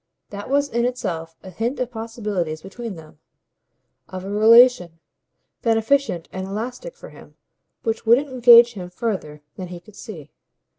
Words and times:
That 0.31 0.49
was 0.49 0.67
in 0.67 0.83
itself 0.83 1.35
a 1.43 1.51
hint 1.51 1.79
of 1.79 1.91
possibilities 1.91 2.63
between 2.63 2.95
them, 2.95 3.19
of 4.09 4.25
a 4.25 4.31
relation, 4.31 4.97
beneficent 5.61 6.27
and 6.31 6.47
elastic 6.47 6.95
for 6.95 7.09
him, 7.09 7.35
which 7.83 8.03
wouldn't 8.03 8.29
engage 8.29 8.73
him 8.73 8.89
further 8.89 9.43
than 9.57 9.67
he 9.67 9.79
could 9.79 9.95
see. 9.95 10.31